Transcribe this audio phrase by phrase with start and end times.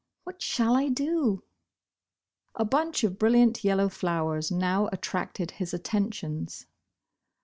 [0.23, 1.43] What shall I do?"
[2.55, 6.65] A bunch of brilliant yellow flowers now at tracted his attentions.